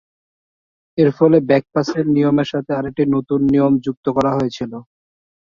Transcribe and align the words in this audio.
এর 0.97 1.09
ফলে, 1.17 1.37
ব্যাক-পাসের 1.49 2.05
নিয়মের 2.15 2.47
সাথে 2.53 2.71
আরেকটি 2.75 3.03
নতুন 3.15 3.39
নিয়ম 3.51 3.73
যুক্ত 3.85 4.05
করা 4.17 4.31
হয়েছিল। 4.37 4.71